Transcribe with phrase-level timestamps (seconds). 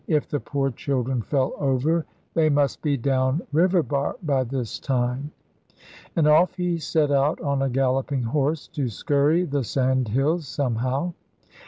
[0.07, 5.29] If the poor children fell over, they must be down river bar by this time.'
[6.15, 11.13] And off he set out on a galloping horse, to scurry the sandhills somehow.